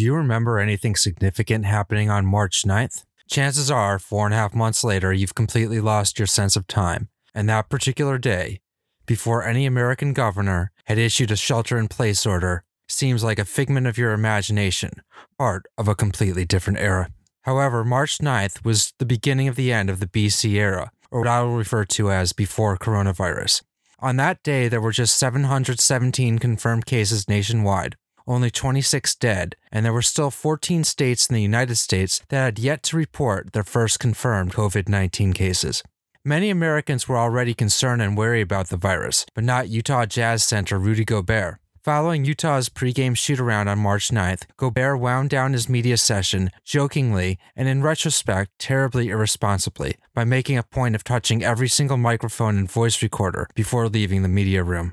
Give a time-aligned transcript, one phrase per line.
[0.00, 3.04] Do you remember anything significant happening on March 9th?
[3.28, 7.10] Chances are, four and a half months later, you've completely lost your sense of time.
[7.34, 8.62] And that particular day,
[9.04, 13.86] before any American governor had issued a shelter in place order, seems like a figment
[13.86, 15.02] of your imagination,
[15.36, 17.10] part of a completely different era.
[17.42, 21.28] However, March 9th was the beginning of the end of the BC era, or what
[21.28, 23.60] I will refer to as before coronavirus.
[23.98, 27.96] On that day, there were just 717 confirmed cases nationwide,
[28.30, 32.58] only 26 dead, and there were still 14 states in the United States that had
[32.58, 35.82] yet to report their first confirmed COVID 19 cases.
[36.24, 40.78] Many Americans were already concerned and wary about the virus, but not Utah Jazz center
[40.78, 41.56] Rudy Gobert.
[41.82, 47.68] Following Utah's pregame shootaround on March 9th, Gobert wound down his media session jokingly and
[47.68, 53.02] in retrospect terribly irresponsibly by making a point of touching every single microphone and voice
[53.02, 54.92] recorder before leaving the media room.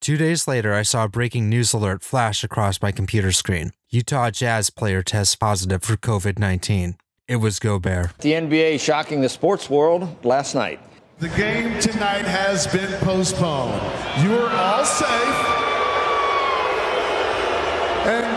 [0.00, 3.72] Two days later, I saw a breaking news alert flash across my computer screen.
[3.90, 6.96] Utah Jazz player tests positive for COVID 19.
[7.28, 8.16] It was Gobert.
[8.18, 10.78] The NBA shocking the sports world last night.
[11.18, 13.80] The game tonight has been postponed.
[14.22, 15.08] You are all safe.
[18.06, 18.35] And take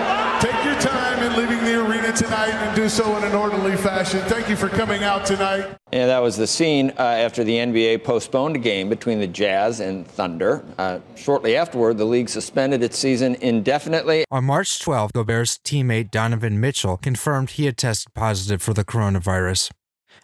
[1.30, 4.20] your time leaving the arena tonight and do so in an orderly fashion.
[4.22, 5.78] Thank you for coming out tonight.
[5.92, 9.80] And that was the scene uh, after the NBA postponed a game between the Jazz
[9.80, 10.64] and Thunder.
[10.78, 14.26] Uh, shortly afterward, the league suspended its season indefinitely.
[14.32, 19.72] On March 12, Gobert's teammate Donovan Mitchell confirmed he had tested positive for the coronavirus.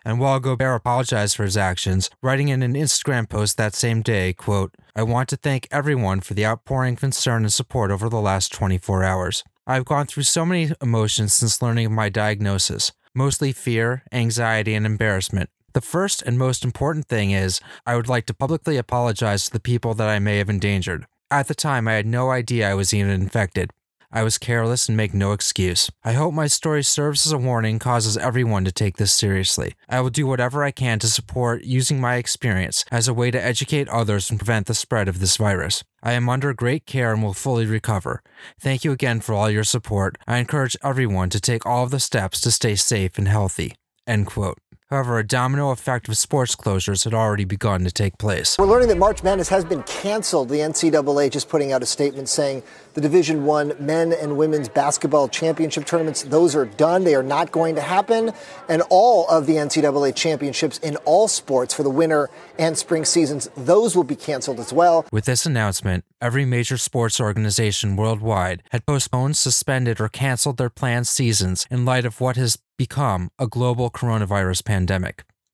[0.08, 4.34] And while Gobert apologized for his actions, writing in an Instagram post that same day,
[4.34, 8.54] quote, I want to thank everyone for the outpouring concern and support over the last
[8.54, 9.44] 24 hours.
[9.68, 14.86] I've gone through so many emotions since learning of my diagnosis, mostly fear, anxiety, and
[14.86, 15.50] embarrassment.
[15.74, 19.60] The first and most important thing is I would like to publicly apologize to the
[19.60, 21.08] people that I may have endangered.
[21.32, 23.72] At the time, I had no idea I was even infected.
[24.16, 25.92] I was careless and make no excuse.
[26.02, 29.74] I hope my story serves as a warning, causes everyone to take this seriously.
[29.90, 33.44] I will do whatever I can to support using my experience as a way to
[33.44, 35.84] educate others and prevent the spread of this virus.
[36.02, 38.24] I am under great care and will fully recover.
[38.58, 40.18] Thank you again for all your support.
[40.26, 43.76] I encourage everyone to take all of the steps to stay safe and healthy.
[44.08, 44.60] End quote.
[44.92, 48.56] However, a domino effect of sports closures had already begun to take place.
[48.60, 50.50] We're learning that March Madness has been canceled.
[50.50, 52.62] The NCAA just putting out a statement saying
[52.94, 57.04] the Division One men and women's basketball championship tournaments those are done.
[57.04, 58.32] They are not going to happen,
[58.70, 62.30] and all of the NCAA championships in all sports for the winter
[62.60, 65.04] and spring seasons those will be canceled as well.
[65.12, 71.08] With this announcement, every major sports organization worldwide had postponed, suspended, or canceled their planned
[71.08, 74.75] seasons in light of what has become a global coronavirus pandemic.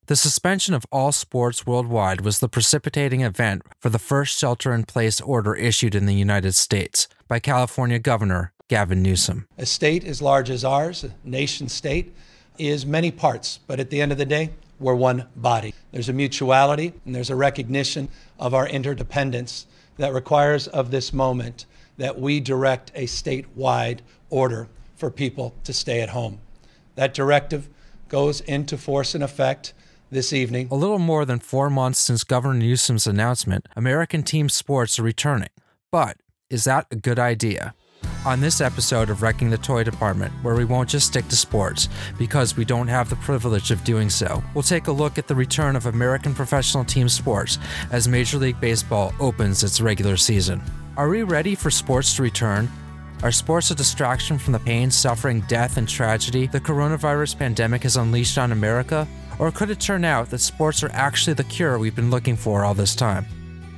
[0.06, 4.82] The suspension of all sports worldwide was the precipitating event for the first shelter in
[4.82, 9.46] place order issued in the United States by California Governor Gavin Newsom.
[9.56, 12.12] A state as large as ours, a nation state,
[12.58, 14.50] is many parts, but at the end of the day,
[14.80, 15.72] we're one body.
[15.92, 18.08] There's a mutuality and there's a recognition
[18.40, 19.66] of our interdependence
[19.98, 21.66] that requires of this moment
[21.96, 24.00] that we direct a statewide
[24.30, 26.40] order for people to stay at home.
[26.96, 27.68] That directive
[28.12, 29.72] goes into force and effect
[30.10, 30.68] this evening.
[30.70, 35.48] A little more than four months since Governor Newsom's announcement, American team sports are returning.
[35.90, 36.18] But
[36.50, 37.74] is that a good idea?
[38.26, 41.88] On this episode of Wrecking the Toy Department, where we won't just stick to sports
[42.18, 45.34] because we don't have the privilege of doing so, we'll take a look at the
[45.34, 47.58] return of American professional team sports
[47.90, 50.60] as Major League Baseball opens its regular season.
[50.98, 52.68] Are we ready for sports to return?
[53.22, 57.96] Are sports a distraction from the pain, suffering, death, and tragedy the coronavirus pandemic has
[57.96, 59.06] unleashed on America?
[59.38, 62.64] Or could it turn out that sports are actually the cure we've been looking for
[62.64, 63.26] all this time?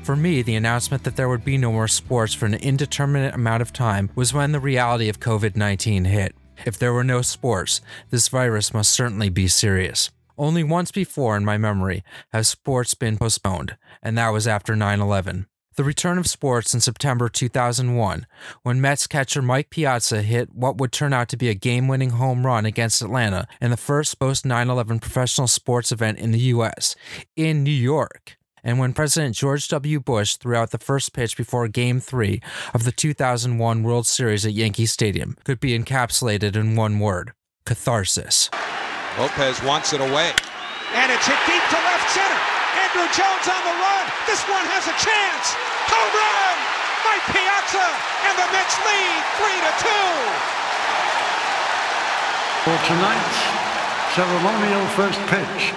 [0.02, 3.60] For me, the announcement that there would be no more sports for an indeterminate amount
[3.60, 6.34] of time was when the reality of COVID 19 hit.
[6.64, 10.10] If there were no sports, this virus must certainly be serious.
[10.38, 15.00] Only once before in my memory have sports been postponed, and that was after 9
[15.00, 15.46] 11.
[15.76, 18.26] The return of sports in September 2001,
[18.62, 22.10] when Mets catcher Mike Piazza hit what would turn out to be a game winning
[22.10, 26.38] home run against Atlanta in the first post 9 11 professional sports event in the
[26.38, 26.94] U.S.,
[27.34, 28.36] in New York.
[28.62, 29.98] And when President George W.
[29.98, 32.40] Bush threw out the first pitch before Game 3
[32.72, 37.32] of the 2001 World Series at Yankee Stadium could be encapsulated in one word
[37.66, 38.48] catharsis.
[39.18, 40.32] Lopez wants it away.
[40.94, 41.83] And it's hit deep to.
[42.94, 44.06] Andruw Jones on the run.
[44.30, 45.46] This one has a chance.
[45.90, 46.56] Home run!
[47.02, 47.90] Mike Piazza
[48.22, 49.90] and the Mets lead 3 to 2.
[52.62, 53.40] For tonight's
[54.14, 55.74] ceremonial first pitch,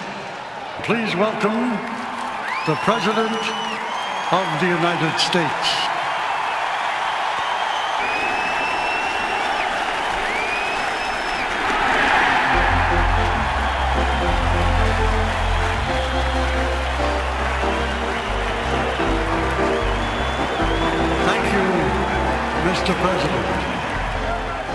[0.86, 1.74] please welcome
[2.70, 3.42] the President
[4.30, 5.97] of the United States.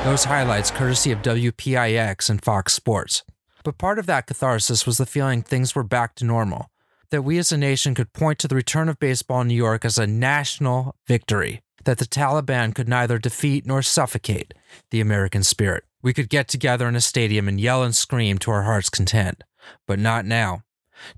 [0.04, 3.22] Those highlights courtesy of WPIX and Fox Sports.
[3.64, 6.70] But part of that catharsis was the feeling things were back to normal,
[7.10, 9.86] that we as a nation could point to the return of baseball in New York
[9.86, 14.52] as a national victory, that the Taliban could neither defeat nor suffocate
[14.90, 15.84] the American spirit.
[16.02, 19.42] We could get together in a stadium and yell and scream to our heart's content,
[19.86, 20.64] but not now.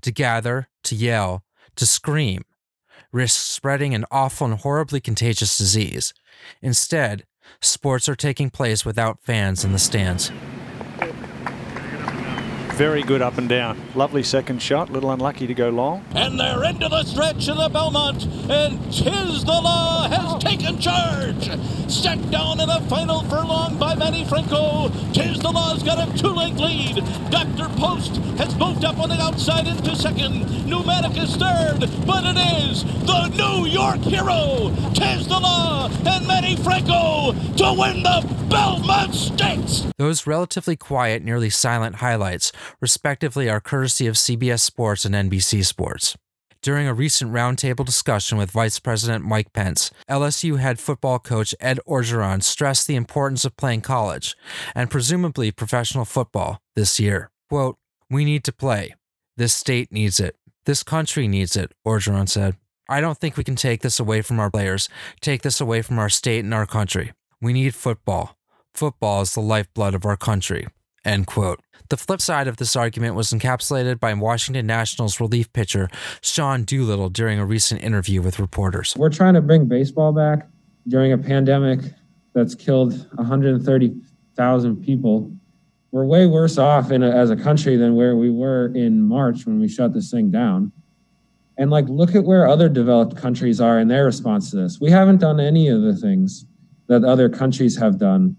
[0.01, 1.43] To gather, to yell,
[1.75, 2.45] to scream,
[3.15, 6.13] risks spreading an awful and horribly contagious disease.
[6.61, 7.23] Instead,
[7.61, 10.31] sports are taking place without fans in the stands.
[12.75, 13.81] Very good up and down.
[13.95, 16.03] Lovely second shot, little unlucky to go long.
[16.13, 21.49] And they're into the stretch of the Belmont, and Tiz the Law has taken charge.
[21.89, 24.89] Set down in the final furlong by Manny Franco.
[25.13, 26.95] Tiz the Law's got a two-length lead.
[27.31, 27.69] Dr.
[27.77, 30.67] Post has moved up on the outside into second.
[30.69, 36.57] Pneumatic is third, but it is the New York hero, Tiz the Law, and Manny
[36.57, 39.34] Franco to win the Belmont.
[39.97, 42.51] Those relatively quiet, nearly silent highlights,
[42.81, 46.17] respectively, are courtesy of CBS Sports and NBC Sports.
[46.61, 51.79] During a recent roundtable discussion with Vice President Mike Pence, LSU head football coach Ed
[51.87, 54.35] Orgeron stressed the importance of playing college
[54.73, 57.29] and presumably professional football this year.
[57.49, 57.77] Quote,
[58.09, 58.95] We need to play.
[59.37, 60.35] This state needs it.
[60.65, 62.57] This country needs it, Orgeron said.
[62.89, 64.89] I don't think we can take this away from our players,
[65.21, 67.13] take this away from our state and our country.
[67.39, 68.34] We need football.
[68.75, 70.67] Football is the lifeblood of our country.
[71.05, 71.61] End quote.
[71.87, 75.87] The flip side of this argument was encapsulated by Washington Nationals relief pitcher
[76.21, 78.93] Sean Doolittle during a recent interview with reporters.
[78.97, 80.49] We're trying to bring baseball back
[80.89, 81.79] during a pandemic
[82.33, 85.31] that's killed 130,000 people.
[85.91, 89.57] We're way worse off a, as a country than where we were in March when
[89.57, 90.73] we shut this thing down.
[91.57, 94.81] And like, look at where other developed countries are in their response to this.
[94.81, 96.45] We haven't done any of the things
[96.87, 98.35] that other countries have done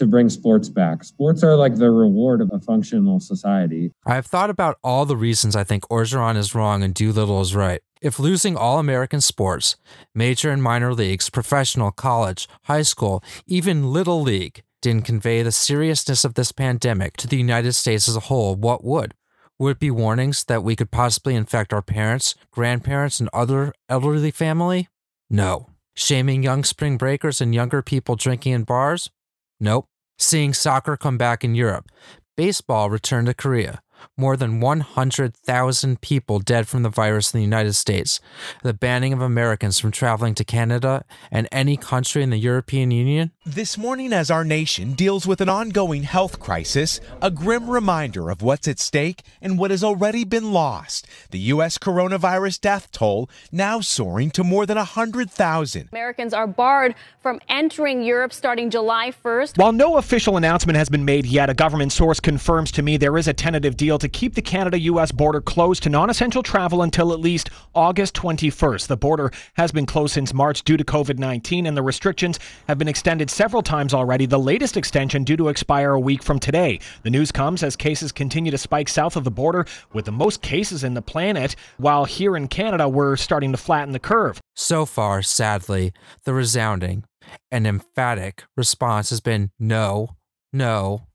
[0.00, 1.04] to bring sports back.
[1.04, 3.92] Sports are like the reward of a functional society.
[4.06, 7.54] I have thought about all the reasons I think Orgeron is wrong and Doolittle is
[7.54, 7.82] right.
[8.00, 9.76] If losing all American sports,
[10.14, 16.24] major and minor leagues, professional, college, high school, even little league, didn't convey the seriousness
[16.24, 19.12] of this pandemic to the United States as a whole, what would?
[19.58, 24.30] Would it be warnings that we could possibly infect our parents, grandparents, and other elderly
[24.30, 24.88] family?
[25.28, 25.68] No.
[25.94, 29.10] Shaming young spring breakers and younger people drinking in bars?
[29.60, 29.86] Nope.
[30.18, 31.90] Seeing soccer come back in Europe.
[32.36, 33.80] Baseball return to Korea
[34.16, 38.20] more than 100,000 people dead from the virus in the United States,
[38.62, 43.32] the banning of Americans from traveling to Canada and any country in the European Union.
[43.44, 48.42] This morning, as our nation deals with an ongoing health crisis, a grim reminder of
[48.42, 51.06] what's at stake and what has already been lost.
[51.30, 51.78] The U.S.
[51.78, 55.88] coronavirus death toll now soaring to more than 100,000.
[55.92, 59.58] Americans are barred from entering Europe starting July 1st.
[59.58, 63.16] While no official announcement has been made yet, a government source confirms to me there
[63.16, 66.82] is a tentative deal to keep the Canada US border closed to non essential travel
[66.82, 68.86] until at least August 21st.
[68.86, 72.38] The border has been closed since March due to COVID 19, and the restrictions
[72.68, 76.38] have been extended several times already, the latest extension due to expire a week from
[76.38, 76.80] today.
[77.02, 80.42] The news comes as cases continue to spike south of the border, with the most
[80.42, 84.40] cases in the planet, while here in Canada, we're starting to flatten the curve.
[84.54, 85.92] So far, sadly,
[86.24, 87.04] the resounding
[87.50, 90.16] and emphatic response has been no,
[90.52, 91.06] no,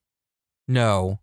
[0.68, 1.20] no,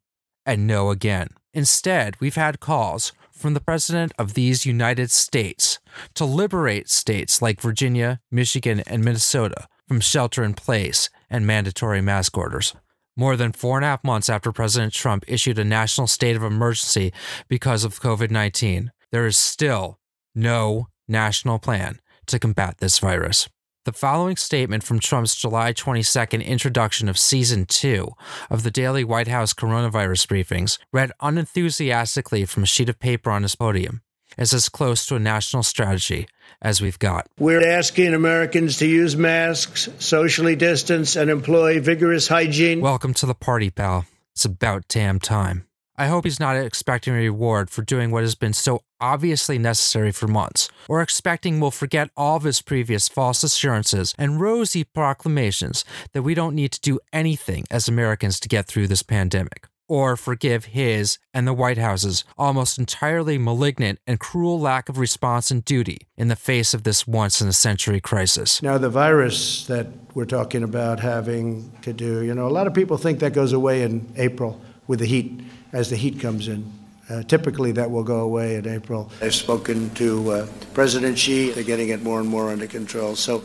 [0.47, 1.28] and no again.
[1.54, 5.78] Instead, we've had calls from the President of these United States
[6.14, 12.38] to liberate states like Virginia, Michigan, and Minnesota from shelter in place and mandatory mask
[12.38, 12.75] orders.
[13.16, 16.42] More than four and a half months after President Trump issued a national state of
[16.42, 17.12] emergency
[17.49, 19.99] because of COVID 19, there is still
[20.35, 23.49] no national plan to combat this virus.
[23.84, 28.12] The following statement from Trump's July 22nd introduction of season two
[28.48, 33.42] of the daily White House coronavirus briefings, read unenthusiastically from a sheet of paper on
[33.42, 34.02] his podium,
[34.38, 36.28] is as close to a national strategy
[36.60, 37.26] as we've got.
[37.40, 42.80] We're asking Americans to use masks, socially distance, and employ vigorous hygiene.
[42.80, 44.06] Welcome to the party, pal.
[44.30, 45.66] It's about damn time.
[46.02, 50.11] I hope he's not expecting a reward for doing what has been so obviously necessary
[50.11, 55.85] for months, or expecting we'll forget all of his previous false assurances and rosy proclamations
[56.12, 60.16] that we don't need to do anything as Americans to get through this pandemic, or
[60.16, 65.64] forgive his and the White House's almost entirely malignant and cruel lack of response and
[65.64, 68.61] duty in the face of this once in a century crisis.
[68.61, 72.75] Now, the virus that we're talking about having to do, you know, a lot of
[72.75, 75.40] people think that goes away in April with the heat
[75.72, 76.70] as the heat comes in.
[77.10, 79.10] Uh, typically, that will go away in April.
[79.20, 81.50] I've spoken to uh, President Xi.
[81.50, 83.16] They're getting it more and more under control.
[83.16, 83.44] So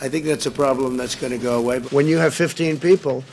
[0.00, 1.80] I think that's a problem that's going to go away.
[1.80, 3.24] But when you have 15 people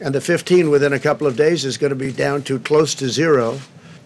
[0.00, 2.94] and the 15 within a couple of days is going to be down to close
[2.96, 3.58] to zero.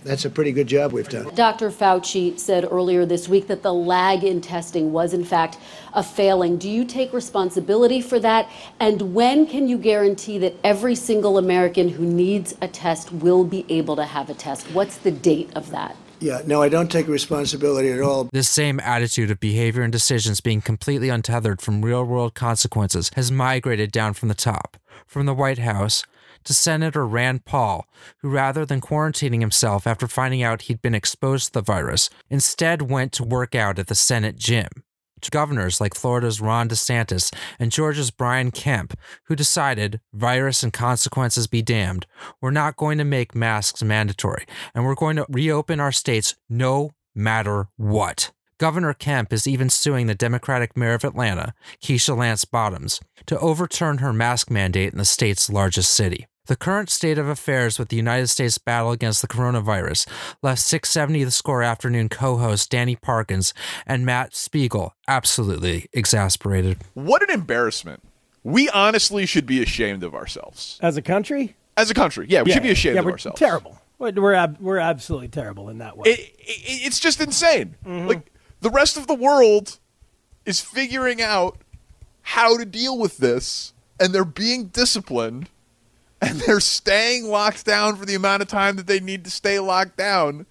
[0.05, 1.33] That's a pretty good job we've done.
[1.35, 1.71] Dr.
[1.71, 5.59] Fauci said earlier this week that the lag in testing was, in fact,
[5.93, 6.59] a failing.
[6.59, 8.51] Do you take responsibility for that?
[8.81, 13.65] And when can you guarantee that every single American who needs a test will be
[13.69, 14.67] able to have a test?
[14.73, 15.97] What's the date of that?
[16.23, 18.29] Yeah, no, I don't take responsibility at all.
[18.33, 23.33] This same attitude of behavior and decisions being completely untethered from real world consequences has
[23.33, 26.05] migrated down from the top, from the White House
[26.45, 27.87] to Senator Rand Paul,
[28.19, 32.91] who rather than quarantining himself after finding out he'd been exposed to the virus, instead
[32.91, 34.69] went to work out at the Senate gym.
[35.23, 41.47] To governors like Florida's Ron DeSantis and Georgia's Brian Kemp, who decided, virus and consequences
[41.47, 42.07] be damned,
[42.41, 44.45] we're not going to make masks mandatory,
[44.75, 48.33] and we're going to reopen our states no matter what.
[48.59, 53.99] Governor Kemp is even suing the Democratic mayor of Atlanta, Keisha Lance Bottoms, to overturn
[53.99, 56.27] her mask mandate in the state's largest city.
[56.53, 60.07] The current state of affairs with the United States battle against the coronavirus
[60.43, 63.55] left 670 The Score afternoon co host Danny Parkins
[63.87, 66.77] and Matt Spiegel absolutely exasperated.
[66.93, 68.03] What an embarrassment.
[68.45, 70.79] We honestly should be ashamed of ourselves.
[70.83, 71.57] As a country?
[71.79, 73.39] As a country, yeah, we Yeah, should be ashamed yeah, of we're ourselves.
[73.39, 73.81] Terrible.
[73.99, 76.11] We're we're, ab- we're absolutely terrible in that way.
[76.11, 77.77] It, it, it's just insane.
[77.83, 78.09] Mm-hmm.
[78.09, 78.31] Like
[78.61, 79.79] the rest of the world
[80.45, 81.57] is figuring out
[82.21, 85.49] how to deal with this, and they're being disciplined,
[86.23, 89.59] and they're staying locked down for the amount of time that they need to stay
[89.59, 90.47] locked down,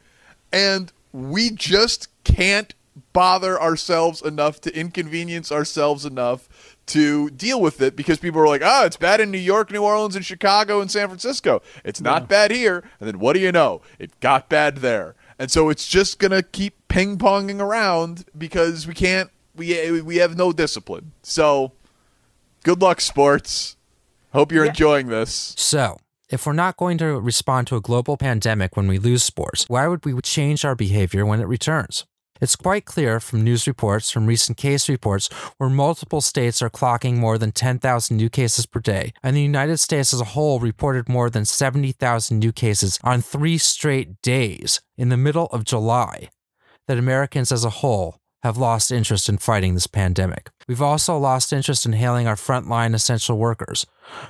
[0.52, 2.74] and we just can't
[3.14, 8.62] bother ourselves enough to inconvenience ourselves enough to deal with it because people are like,
[8.64, 11.62] oh, it's bad in New York, New Orleans, and Chicago and San Francisco.
[11.86, 12.84] It's not bad here.
[13.00, 13.82] And then what do you know?
[13.98, 15.16] It got bad there.
[15.40, 20.18] And so it's just going to keep ping ponging around because we can't, we, we
[20.18, 21.14] have no discipline.
[21.24, 21.72] So
[22.64, 23.78] good luck, sports.
[24.34, 25.54] Hope you're enjoying this.
[25.58, 25.98] So,
[26.30, 29.88] if we're not going to respond to a global pandemic when we lose sports, why
[29.88, 32.06] would we change our behavior when it returns?
[32.40, 37.18] It's quite clear from news reports, from recent case reports, where multiple states are clocking
[37.18, 41.10] more than 10,000 new cases per day, and the United States as a whole reported
[41.10, 46.30] more than 70,000 new cases on three straight days in the middle of July,
[46.88, 50.50] that Americans as a whole have lost interest in fighting this pandemic.
[50.68, 53.86] We've also lost interest in hailing our frontline essential workers.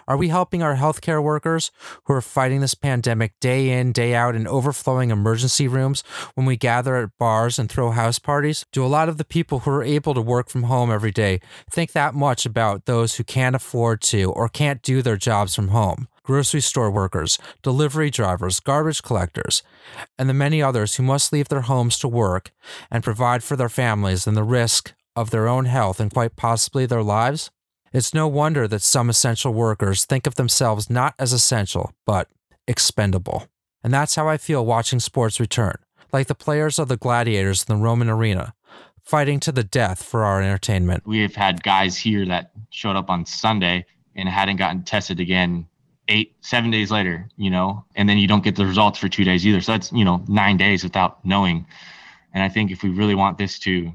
[0.07, 1.71] Are we helping our healthcare workers
[2.05, 6.03] who are fighting this pandemic day in, day out in overflowing emergency rooms
[6.35, 8.65] when we gather at bars and throw house parties?
[8.71, 11.39] Do a lot of the people who are able to work from home every day
[11.69, 15.69] think that much about those who can't afford to or can't do their jobs from
[15.69, 16.07] home?
[16.31, 19.63] Grocery store workers, delivery drivers, garbage collectors,
[20.17, 22.51] and the many others who must leave their homes to work
[22.89, 26.85] and provide for their families and the risk of their own health and quite possibly
[26.85, 27.51] their lives?
[27.91, 32.29] It's no wonder that some essential workers think of themselves not as essential, but
[32.65, 33.47] expendable.
[33.83, 35.75] And that's how I feel watching sports return,
[36.13, 38.53] like the players of the gladiators in the Roman arena,
[39.03, 41.05] fighting to the death for our entertainment.
[41.05, 43.85] We have had guys here that showed up on Sunday
[44.15, 45.67] and hadn't gotten tested again
[46.07, 49.23] eight, seven days later, you know, and then you don't get the results for two
[49.23, 49.61] days either.
[49.61, 51.65] So that's, you know, nine days without knowing.
[52.33, 53.91] And I think if we really want this to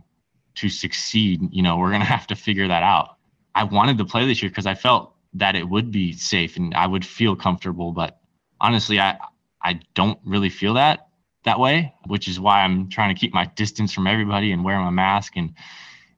[0.57, 3.17] to succeed, you know, we're gonna have to figure that out.
[3.55, 6.75] I wanted to play this year because I felt that it would be safe and
[6.75, 7.93] I would feel comfortable.
[7.93, 8.19] But
[8.61, 9.19] honestly, I
[9.63, 11.09] I don't really feel that
[11.45, 14.79] that way, which is why I'm trying to keep my distance from everybody and wear
[14.79, 15.55] my mask and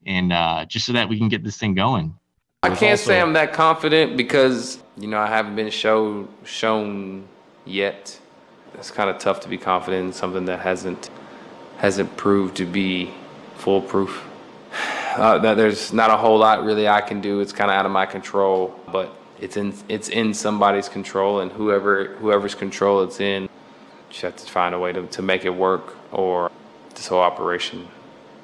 [0.07, 2.19] and uh, just so that we can get this thing going.
[2.63, 7.29] I can't say I'm that confident because you know I haven't been show shown
[7.65, 8.19] yet.
[8.75, 11.11] It's kind of tough to be confident in something that hasn't
[11.79, 13.11] hasn't proved to be
[13.57, 14.25] foolproof.
[15.19, 17.41] Uh, that there's not a whole lot really I can do.
[17.41, 21.51] It's kind of out of my control, but it's in it's in somebody's control, and
[21.51, 23.49] whoever whoever's control it's in,
[24.11, 26.53] just have to find a way to, to make it work, or
[26.95, 27.89] this whole operation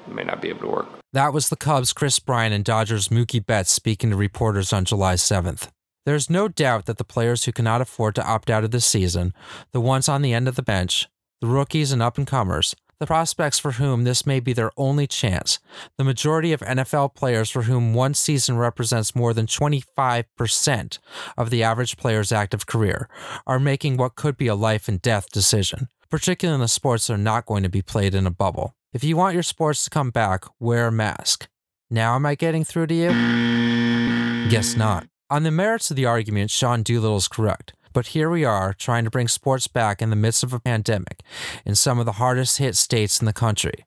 [0.07, 0.87] may not be able to work.
[1.13, 5.13] That was the Cubs' Kris Bryant and Dodgers' Mookie Betts speaking to reporters on July
[5.13, 5.69] 7th.
[6.05, 9.33] There's no doubt that the players who cannot afford to opt out of this season,
[9.71, 11.07] the ones on the end of the bench,
[11.41, 15.07] the rookies and up and comers, the prospects for whom this may be their only
[15.07, 15.59] chance,
[15.97, 20.99] the majority of NFL players for whom one season represents more than 25%
[21.37, 23.09] of the average player's active career,
[23.47, 27.13] are making what could be a life and death decision, particularly in the sports that
[27.13, 28.75] are not going to be played in a bubble.
[28.93, 31.49] If you want your sports to come back, wear a mask.
[31.89, 34.49] Now, am I getting through to you?
[34.49, 35.07] Guess not.
[35.27, 37.73] On the merits of the argument, Sean Doolittle is correct.
[37.93, 41.21] But here we are trying to bring sports back in the midst of a pandemic
[41.65, 43.85] in some of the hardest hit states in the country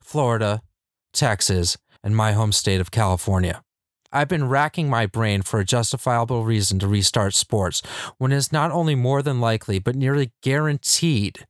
[0.00, 0.62] Florida,
[1.12, 3.62] Texas, and my home state of California.
[4.10, 7.82] I've been racking my brain for a justifiable reason to restart sports
[8.16, 11.44] when it is not only more than likely, but nearly guaranteed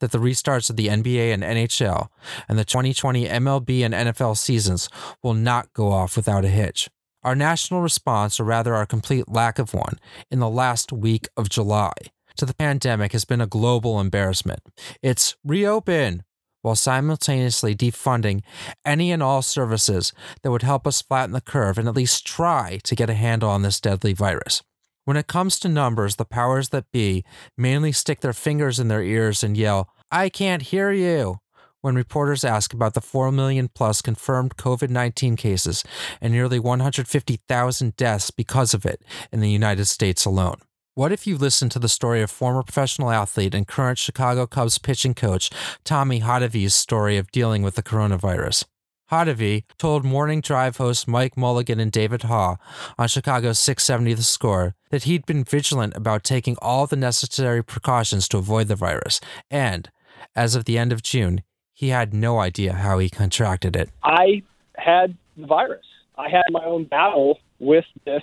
[0.00, 2.08] that the restarts of the NBA and NHL
[2.46, 4.90] and the 2020 MLB and NFL seasons
[5.22, 6.90] will not go off without a hitch.
[7.22, 9.98] Our national response, or rather our complete lack of one,
[10.30, 11.92] in the last week of July
[12.36, 14.60] to the pandemic has been a global embarrassment.
[15.02, 16.24] It's reopen,
[16.62, 18.42] while simultaneously defunding
[18.84, 20.12] any and all services
[20.42, 23.50] that would help us flatten the curve and at least try to get a handle
[23.50, 24.62] on this deadly virus.
[25.04, 27.24] When it comes to numbers, the powers that be
[27.58, 31.38] mainly stick their fingers in their ears and yell, I can't hear you,
[31.82, 35.84] when reporters ask about the 4 million plus confirmed COVID 19 cases
[36.20, 40.56] and nearly 150,000 deaths because of it in the United States alone.
[40.94, 44.78] What if you listened to the story of former professional athlete and current Chicago Cubs
[44.78, 45.50] pitching coach
[45.84, 48.64] Tommy Hottovy's story of dealing with the coronavirus?
[49.10, 52.56] Hotovey told Morning Drive host Mike Mulligan and David Haugh
[52.98, 58.26] on Chicago's 670 The Score that he'd been vigilant about taking all the necessary precautions
[58.28, 59.20] to avoid the virus,
[59.50, 59.90] and,
[60.34, 63.90] as of the end of June, he had no idea how he contracted it.
[64.02, 64.42] I
[64.76, 65.84] had the virus.
[66.16, 68.22] I had my own battle with this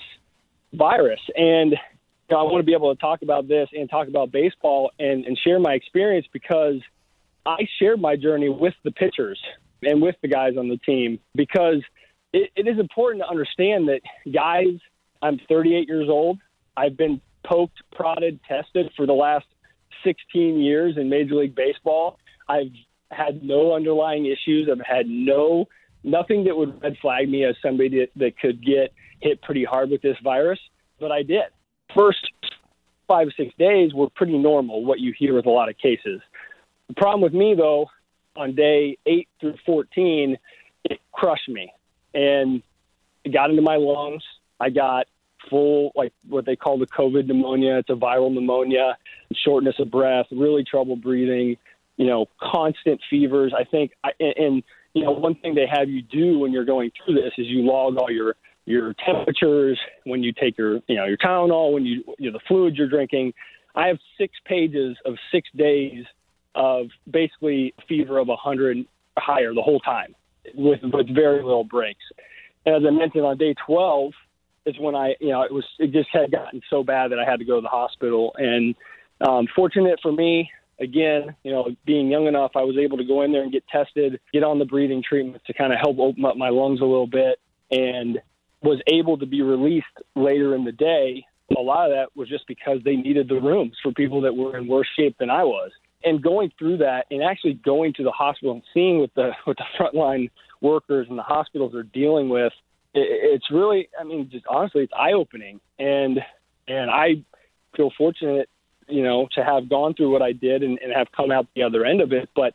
[0.73, 1.77] virus, and you
[2.35, 5.25] know, I want to be able to talk about this and talk about baseball and,
[5.25, 6.75] and share my experience because
[7.45, 9.39] I shared my journey with the pitchers
[9.81, 11.81] and with the guys on the team because
[12.33, 14.01] it, it is important to understand that
[14.31, 14.79] guys,
[15.21, 16.37] I'm 38 years old.
[16.77, 19.45] I've been poked, prodded, tested for the last
[20.03, 22.19] 16 years in Major League Baseball.
[22.47, 22.71] I've
[23.11, 24.69] had no underlying issues.
[24.71, 25.67] I've had no
[26.03, 29.89] nothing that would red flag me as somebody that, that could get hit pretty hard
[29.89, 30.59] with this virus,
[30.99, 31.43] but I did
[31.95, 32.31] first
[33.07, 36.21] five or six days were pretty normal, what you hear with a lot of cases.
[36.87, 37.89] The problem with me, though,
[38.35, 40.37] on day eight through 14,
[40.85, 41.73] it crushed me.
[42.13, 42.61] And
[43.23, 44.23] it got into my lungs.
[44.59, 45.07] I got
[45.49, 47.77] full, like what they call the COVID pneumonia.
[47.77, 48.97] It's a viral pneumonia,
[49.43, 51.57] shortness of breath, really trouble breathing,
[51.99, 53.53] you know, constant fevers.
[53.55, 56.65] I think, I, and, and you know, one thing they have you do when you're
[56.65, 58.35] going through this is you log all your
[58.65, 62.43] your temperatures, when you take your you know your Tylenol, when you you know the
[62.47, 63.33] fluids you're drinking.
[63.75, 66.05] I have six pages of six days
[66.55, 68.85] of basically fever of 100
[69.17, 70.15] higher the whole time
[70.55, 72.03] with with very little breaks.
[72.65, 74.13] And as I mentioned on day 12
[74.65, 77.29] is when I you know it was it just had gotten so bad that I
[77.29, 78.33] had to go to the hospital.
[78.37, 78.75] And
[79.27, 83.21] um, fortunate for me, again, you know, being young enough, I was able to go
[83.23, 86.25] in there and get tested, get on the breathing treatment to kind of help open
[86.25, 87.39] up my lungs a little bit.
[87.71, 88.19] And
[88.61, 91.23] was able to be released later in the day,
[91.57, 94.57] a lot of that was just because they needed the rooms for people that were
[94.57, 95.71] in worse shape than I was.
[96.03, 99.57] And going through that and actually going to the hospital and seeing what the what
[99.57, 100.29] the frontline
[100.61, 102.53] workers and the hospitals are dealing with,
[102.93, 105.59] it, it's really, I mean, just honestly, it's eye opening.
[105.77, 106.19] And
[106.67, 107.23] and I
[107.75, 108.49] feel fortunate,
[108.89, 111.63] you know, to have gone through what I did and, and have come out the
[111.63, 112.29] other end of it.
[112.35, 112.53] But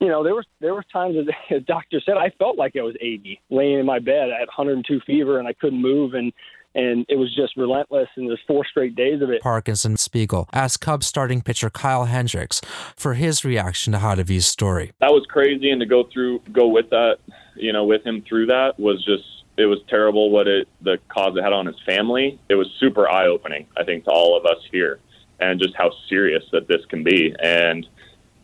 [0.00, 2.82] you know, there was there were times that the doctor said I felt like I
[2.82, 4.30] was 80, laying in my bed.
[4.30, 6.32] I had 102 fever and I couldn't move, and
[6.74, 8.08] and it was just relentless.
[8.16, 9.40] And there's four straight days of it.
[9.40, 12.60] Parkins and Spiegel asked Cubs starting pitcher Kyle Hendricks
[12.94, 14.92] for his reaction to Hottovy's story.
[15.00, 17.16] That was crazy, and to go through, go with that,
[17.54, 19.24] you know, with him through that was just
[19.56, 20.30] it was terrible.
[20.30, 22.38] What it the cause it had on his family.
[22.48, 25.00] It was super eye opening, I think, to all of us here,
[25.40, 27.34] and just how serious that this can be.
[27.42, 27.86] And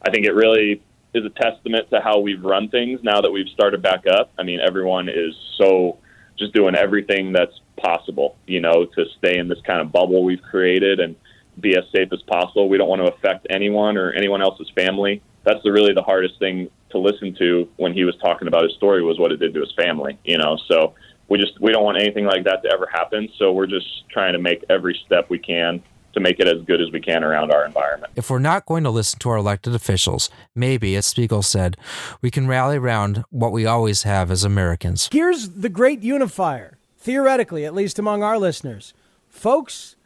[0.03, 0.83] I think it really
[1.15, 4.33] is a testament to how we've run things now that we've started back up.
[4.39, 5.99] I mean, everyone is so
[6.39, 10.43] just doing everything that's possible, you know, to stay in this kind of bubble we've
[10.43, 11.15] created and
[11.61, 12.69] be as safe as possible.
[12.69, 15.23] We don't want to affect anyone or anyone else's family.
[15.45, 18.75] That's the, really the hardest thing to listen to when he was talking about his
[18.75, 20.59] story was what it did to his family, you know.
[20.69, 20.95] So
[21.29, 23.29] we just we don't want anything like that to ever happen.
[23.39, 25.83] So we're just trying to make every step we can
[26.15, 28.13] to make it as good as we can around our environment.
[28.17, 31.77] If we're not going to listen to our elected officials, maybe, as Spiegel said,
[32.21, 35.09] we can rally around what we always have as Americans.
[35.13, 38.95] Here's the great unifier, theoretically, at least among our listeners.
[39.29, 39.97] Folks,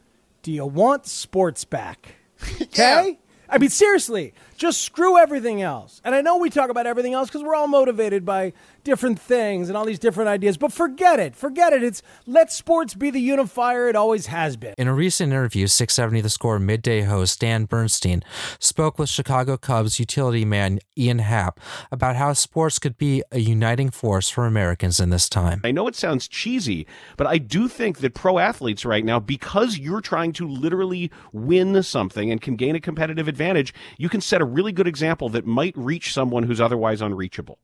[0.43, 2.17] do you want sports back?
[2.63, 3.19] Okay?
[3.49, 6.01] I mean, seriously, just screw everything else.
[6.05, 8.53] And I know we talk about everything else because we're all motivated by
[8.85, 11.35] different things and all these different ideas, but forget it.
[11.35, 11.83] Forget it.
[11.83, 14.75] It's let sports be the unifier it always has been.
[14.79, 18.23] In a recent interview, 670 The Score midday host Dan Bernstein
[18.61, 23.91] spoke with Chicago Cubs utility man Ian Happ about how sports could be a uniting
[23.91, 25.61] force for Americans in this time.
[25.65, 29.79] I know it sounds cheesy, but I do think that pro athletes right now, because
[29.79, 34.41] you're trying to literally win something and can gain a competitive advantage, you can set
[34.41, 37.59] a really good example that might reach someone who's otherwise unreachable.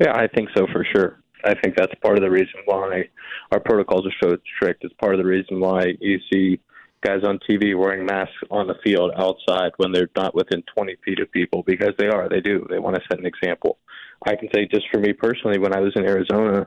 [0.00, 1.22] Yeah, I think so for sure.
[1.44, 3.04] I think that's part of the reason why
[3.52, 4.84] our protocols are so strict.
[4.84, 6.60] It's part of the reason why you see
[7.02, 11.20] guys on TV wearing masks on the field outside when they're not within 20 feet
[11.20, 12.28] of people because they are.
[12.28, 12.66] They do.
[12.68, 13.78] They want to set an example.
[14.26, 16.66] I can say just for me personally, when I was in Arizona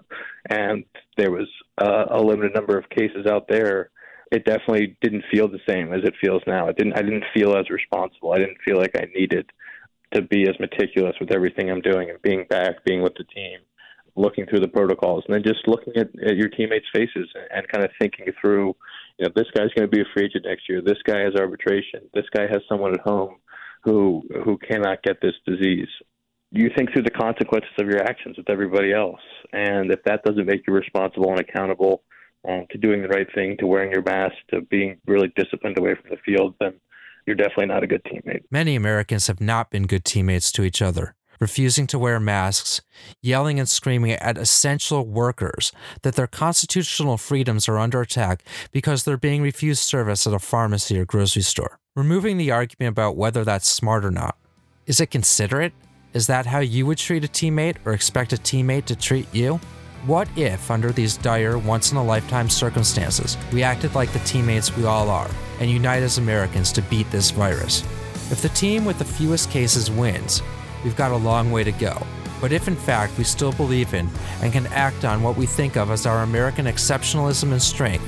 [0.49, 0.85] and
[1.17, 1.47] there was
[1.81, 3.89] uh, a limited number of cases out there,
[4.31, 6.67] it definitely didn't feel the same as it feels now.
[6.67, 6.93] It didn't.
[6.93, 8.33] I didn't feel as responsible.
[8.33, 9.49] I didn't feel like I needed
[10.13, 13.59] to be as meticulous with everything I'm doing and being back, being with the team,
[14.15, 17.67] looking through the protocols, and then just looking at, at your teammates' faces and, and
[17.67, 18.75] kind of thinking through,
[19.17, 20.81] you know, this guy's going to be a free agent next year.
[20.81, 22.01] This guy has arbitration.
[22.13, 23.37] This guy has someone at home
[23.83, 25.87] who who cannot get this disease.
[26.51, 29.21] You think through the consequences of your actions with everybody else,
[29.53, 32.01] and if that doesn't make you responsible and accountable
[32.47, 35.95] um, to doing the right thing, to wearing your mask, to being really disciplined away
[35.95, 36.73] from the field, then
[37.25, 38.43] you're definitely not a good teammate.
[38.49, 42.82] Many Americans have not been good teammates to each other, refusing to wear masks,
[43.21, 45.71] yelling and screaming at essential workers
[46.02, 50.99] that their constitutional freedoms are under attack because they're being refused service at a pharmacy
[50.99, 51.78] or grocery store.
[51.95, 54.38] Removing the argument about whether that's smart or not.
[54.86, 55.73] Is it considerate?
[56.13, 59.60] Is that how you would treat a teammate or expect a teammate to treat you?
[60.05, 64.75] What if, under these dire, once in a lifetime circumstances, we acted like the teammates
[64.77, 67.81] we all are and unite as Americans to beat this virus?
[68.31, 70.41] If the team with the fewest cases wins,
[70.85, 72.01] we've got a long way to go.
[72.39, 74.09] But if in fact we still believe in
[74.41, 78.05] and can act on what we think of as our American exceptionalism and strength,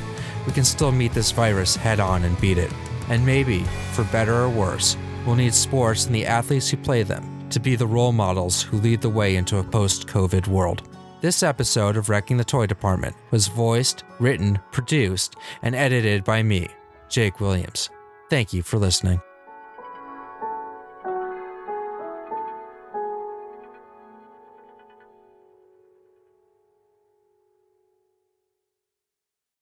[0.47, 2.71] we can still meet this virus head on and beat it.
[3.10, 7.49] And maybe, for better or worse, we'll need sports and the athletes who play them
[7.49, 10.88] to be the role models who lead the way into a post COVID world.
[11.21, 16.67] This episode of Wrecking the Toy Department was voiced, written, produced, and edited by me,
[17.10, 17.91] Jake Williams.
[18.31, 19.21] Thank you for listening.